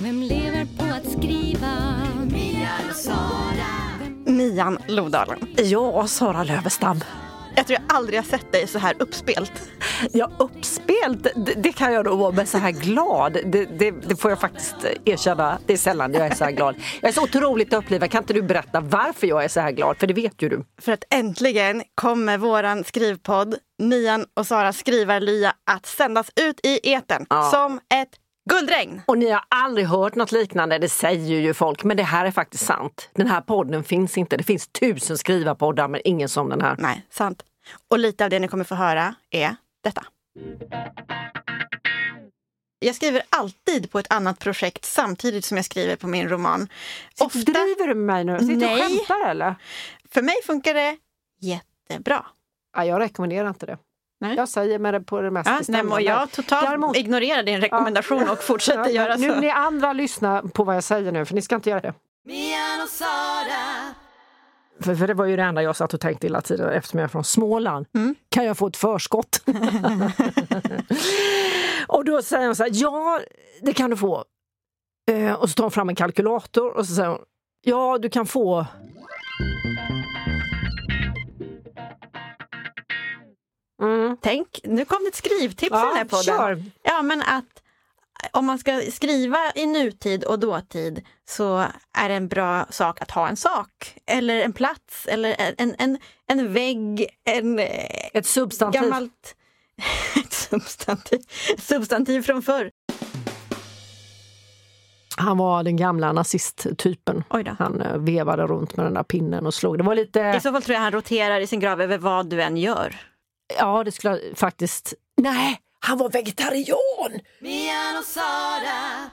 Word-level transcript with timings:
Vem 0.00 0.22
lever 0.22 0.66
på 0.78 0.84
att 0.94 1.12
skriva? 1.18 1.68
Mia 2.32 2.68
och 2.90 2.96
Sara. 2.96 3.96
Mian 4.26 4.78
Lodalen. 4.86 5.38
Ja, 5.56 6.06
Sara 6.06 6.44
Lövestam. 6.44 7.00
Jag 7.56 7.66
tror 7.66 7.78
jag 7.80 7.96
aldrig 7.96 8.18
har 8.18 8.24
sett 8.24 8.52
dig 8.52 8.66
så 8.66 8.78
här 8.78 8.94
uppspelt. 8.98 9.52
Ja, 10.12 10.30
uppspelt, 10.38 11.22
det, 11.22 11.54
det 11.54 11.72
kan 11.72 11.92
jag 11.92 12.04
då 12.04 12.16
vara, 12.16 12.32
men 12.32 12.46
så 12.46 12.58
här 12.58 12.70
glad, 12.70 13.32
det, 13.32 13.64
det, 13.78 13.90
det, 13.90 14.16
får 14.16 14.30
jag 14.30 14.40
faktiskt 14.40 14.76
erkänna. 15.04 15.58
Det 15.66 15.72
är 15.72 15.76
sällan 15.76 16.14
jag 16.14 16.26
är 16.26 16.34
så 16.34 16.44
här 16.44 16.50
glad. 16.52 16.74
Jag 17.00 17.08
är 17.08 17.12
så 17.12 17.22
otroligt 17.22 17.72
upplivad. 17.72 18.10
Kan 18.10 18.22
inte 18.22 18.32
du 18.32 18.42
berätta 18.42 18.80
varför 18.80 19.26
jag 19.26 19.44
är 19.44 19.48
så 19.48 19.60
här 19.60 19.72
glad? 19.72 19.96
För 19.96 20.06
det 20.06 20.14
vet 20.14 20.42
ju 20.42 20.48
du. 20.48 20.64
För 20.80 20.92
att 20.92 21.04
äntligen 21.10 21.82
kommer 21.94 22.38
våran 22.38 22.84
skrivpodd, 22.84 23.54
Mian 23.82 24.24
och 24.36 24.46
Saras 24.46 24.78
skrivarlya, 24.78 25.52
att 25.70 25.86
sändas 25.86 26.30
ut 26.40 26.60
i 26.66 26.92
etern 26.92 27.26
Ja. 27.30 27.50
som 27.50 27.76
ett 27.76 28.08
guldregn. 28.48 29.02
Och 29.06 29.18
ni 29.18 29.30
har 29.30 29.44
aldrig 29.48 29.86
hört 29.86 30.14
något 30.14 30.32
liknande, 30.32 30.78
det 30.78 30.88
säger 30.88 31.40
ju 31.40 31.54
folk. 31.54 31.84
Men 31.84 31.96
det 31.96 32.02
här 32.02 32.24
är 32.26 32.30
faktiskt 32.30 32.66
sant. 32.66 33.08
Den 33.12 33.26
här 33.26 33.40
podden 33.40 33.84
finns 33.84 34.18
inte. 34.18 34.36
Det 34.36 34.44
finns 34.44 34.68
tusen 34.68 35.18
skrivarpoddar 35.18 35.88
men 35.88 36.00
ingen 36.04 36.28
som 36.28 36.48
den 36.48 36.60
här. 36.60 36.76
Nej, 36.78 37.06
sant. 37.10 37.42
Och 37.90 37.98
lite 37.98 38.24
av 38.24 38.30
det 38.30 38.38
ni 38.38 38.48
kommer 38.48 38.64
få 38.64 38.74
höra 38.74 39.14
är 39.30 39.56
detta. 39.84 40.04
Jag 42.80 42.94
skriver 42.94 43.22
alltid 43.30 43.90
på 43.90 43.98
ett 43.98 44.12
annat 44.12 44.38
projekt 44.38 44.84
samtidigt 44.84 45.44
som 45.44 45.56
jag 45.56 45.64
skriver 45.66 45.96
på 45.96 46.06
min 46.06 46.28
roman. 46.28 46.68
Ofta, 47.20 47.38
Driver 47.38 47.86
du 47.86 47.94
med 47.94 48.06
mig 48.06 48.24
nu? 48.24 48.38
Sitter 48.38 48.54
du 48.54 48.66
och 48.66 48.90
skämtar 48.90 49.30
eller? 49.30 49.54
för 50.10 50.22
mig 50.22 50.34
funkar 50.46 50.74
det 50.74 50.96
jättebra. 51.40 52.26
Ja, 52.76 52.84
jag 52.84 53.00
rekommenderar 53.00 53.48
inte 53.48 53.66
det. 53.66 53.78
Nej. 54.20 54.36
Jag 54.36 54.48
säger 54.48 54.78
med 54.78 54.94
det 54.94 55.00
på 55.00 55.20
det 55.20 55.30
mest 55.30 55.46
Ja, 55.46 55.52
nej, 55.52 55.58
bestämda. 55.58 55.94
och 55.94 56.02
jag 56.02 56.30
totalt 56.32 56.66
Däremot- 56.66 56.96
ignorerar 56.96 57.42
din 57.42 57.60
rekommendation 57.60 58.28
och 58.28 58.38
fortsätter 58.42 58.80
Ja, 58.84 58.90
göra 58.90 59.16
Nu 59.16 59.28
så. 59.28 59.40
ni 59.40 59.50
andra 59.50 59.92
lyssna 59.92 60.42
på 60.54 60.64
vad 60.64 60.76
jag 60.76 60.84
säger 60.84 61.12
nu, 61.12 61.24
för 61.24 61.34
ni 61.34 61.42
ska 61.42 61.54
inte 61.54 61.70
göra 61.70 61.80
det. 61.80 61.94
Mia 62.24 62.82
och 62.82 62.88
Sara. 62.88 63.94
För, 64.80 64.94
för 64.94 65.06
det 65.06 65.14
var 65.14 65.24
ju 65.24 65.36
det 65.36 65.42
enda 65.42 65.62
jag 65.62 65.76
satt 65.76 65.94
och 65.94 66.00
tänkte 66.00 66.26
hela 66.26 66.40
tiden 66.40 66.68
eftersom 66.70 66.98
jag 66.98 67.04
är 67.04 67.08
från 67.08 67.24
Småland. 67.24 67.86
Mm. 67.94 68.14
Kan 68.28 68.44
jag 68.44 68.58
få 68.58 68.66
ett 68.66 68.76
förskott? 68.76 69.42
och 71.86 72.04
då 72.04 72.22
säger 72.22 72.46
hon 72.46 72.56
så 72.56 72.62
här, 72.62 72.70
ja 72.74 73.20
det 73.62 73.72
kan 73.72 73.90
du 73.90 73.96
få. 73.96 74.24
Eh, 75.10 75.32
och 75.32 75.48
så 75.50 75.54
tar 75.54 75.64
hon 75.64 75.70
fram 75.70 75.88
en 75.88 75.94
kalkylator 75.94 76.76
och 76.76 76.86
så 76.86 76.94
säger 76.94 77.08
hon, 77.08 77.20
ja 77.62 77.98
du 78.02 78.08
kan 78.10 78.26
få 78.26 78.66
Mm. 84.08 84.18
Tänk, 84.22 84.60
nu 84.64 84.84
kom 84.84 84.98
det 85.04 85.08
ett 85.08 85.14
skrivtips 85.16 85.62
i 85.72 85.74
Ja, 85.74 85.84
den 85.86 85.96
här 85.96 86.04
podden. 86.04 86.24
kör. 86.24 86.62
Ja, 86.82 87.02
men 87.02 87.22
att 87.22 87.62
om 88.32 88.46
man 88.46 88.58
ska 88.58 88.80
skriva 88.92 89.38
i 89.54 89.66
nutid 89.66 90.24
och 90.24 90.38
dåtid 90.38 91.04
så 91.28 91.64
är 91.98 92.08
det 92.08 92.14
en 92.14 92.28
bra 92.28 92.66
sak 92.70 93.02
att 93.02 93.10
ha 93.10 93.28
en 93.28 93.36
sak 93.36 93.94
eller 94.06 94.40
en 94.40 94.52
plats 94.52 95.06
eller 95.06 95.36
en, 95.58 95.74
en, 95.78 95.98
en 96.26 96.52
vägg, 96.52 97.06
en 97.24 97.58
Ett 98.12 98.26
substantiv. 98.26 98.80
gammalt 98.82 99.34
ett 100.24 100.32
substantiv, 100.32 101.20
substantiv 101.58 102.22
från 102.22 102.42
förr. 102.42 102.70
Han 105.16 105.38
var 105.38 105.62
den 105.62 105.76
gamla 105.76 106.12
nazisttypen. 106.12 107.24
Han 107.58 107.80
eh, 107.80 107.96
vevade 107.98 108.46
runt 108.46 108.76
med 108.76 108.86
den 108.86 108.94
där 108.94 109.02
pinnen 109.02 109.46
och 109.46 109.54
slog. 109.54 109.78
Det 109.78 109.84
var 109.84 109.94
lite... 109.94 110.20
I 110.36 110.40
så 110.40 110.52
fall 110.52 110.62
tror 110.62 110.74
jag 110.74 110.80
han 110.82 110.92
roterar 110.92 111.40
i 111.40 111.46
sin 111.46 111.60
grav 111.60 111.80
över 111.82 111.98
vad 111.98 112.30
du 112.30 112.42
än 112.42 112.56
gör. 112.56 112.96
Ja, 113.56 113.84
det 113.84 113.92
skulle 113.92 114.16
jag 114.16 114.38
faktiskt... 114.38 114.94
Nej, 115.16 115.60
han 115.80 115.98
var 115.98 116.10
vegetarian! 116.10 117.20
Mia 117.40 117.98
och 117.98 118.04
Sara. 118.04 119.10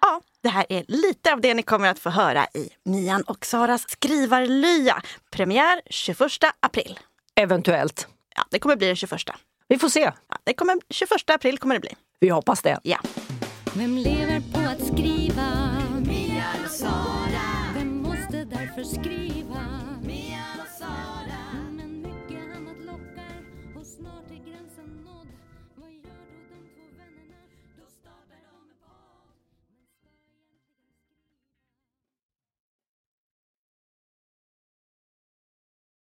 Ja, 0.00 0.20
det 0.42 0.48
här 0.48 0.66
är 0.68 0.84
lite 0.88 1.32
av 1.32 1.40
det 1.40 1.54
ni 1.54 1.62
kommer 1.62 1.88
att 1.88 1.98
få 1.98 2.10
höra 2.10 2.46
i 2.54 2.70
Mian 2.84 3.22
och 3.22 3.46
Saras 3.46 3.90
skrivarlya. 3.90 5.02
Premiär 5.30 5.80
21 5.90 6.18
april. 6.60 6.98
Eventuellt. 7.34 8.08
Ja, 8.36 8.44
det 8.50 8.58
kommer 8.58 8.76
bli 8.76 8.86
den 8.86 8.96
21. 8.96 9.20
Vi 9.68 9.78
får 9.78 9.88
se. 9.88 10.12
Ja, 10.28 10.36
det 10.44 10.54
kommer, 10.54 10.76
21 10.90 11.30
april 11.30 11.58
kommer 11.58 11.74
det 11.74 11.80
bli. 11.80 11.94
Vi 12.20 12.28
hoppas 12.28 12.62
det. 12.62 12.78
Ja. 12.82 12.98
Vem 13.74 13.96
lever 13.98 14.42
på 14.52 14.58
att 14.58 14.86
skriva? 14.94 15.70
Mia 16.06 16.44
och 16.64 16.70
Sara. 16.70 17.74
Vem 17.74 18.02
måste 18.02 18.44
därför 18.44 18.84
skriva? 18.84 19.91